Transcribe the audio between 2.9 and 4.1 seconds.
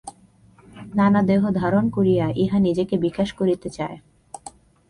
বিকাশ করিতে চায়।